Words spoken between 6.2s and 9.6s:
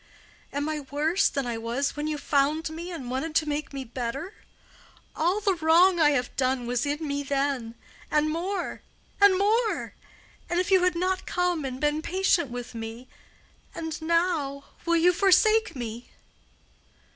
done was in me then—and more—and